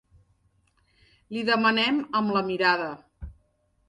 [1.35, 2.89] Li demanem amb la mirada.